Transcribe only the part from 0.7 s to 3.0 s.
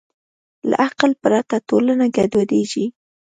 عقل پرته ټولنه ګډوډېږي.